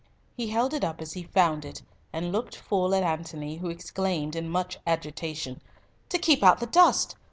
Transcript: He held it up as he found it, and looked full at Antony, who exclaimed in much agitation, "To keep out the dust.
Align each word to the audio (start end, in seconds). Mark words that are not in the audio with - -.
He 0.35 0.47
held 0.47 0.73
it 0.73 0.83
up 0.83 0.99
as 0.99 1.13
he 1.13 1.21
found 1.21 1.63
it, 1.63 1.83
and 2.11 2.31
looked 2.31 2.55
full 2.55 2.95
at 2.95 3.03
Antony, 3.03 3.57
who 3.57 3.69
exclaimed 3.69 4.35
in 4.35 4.49
much 4.49 4.79
agitation, 4.87 5.61
"To 6.09 6.17
keep 6.17 6.41
out 6.41 6.59
the 6.59 6.65
dust. 6.65 7.15